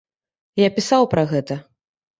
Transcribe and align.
Я 0.61 0.69
пісаў 0.79 1.03
пра 1.15 1.23
гэта. 1.35 1.63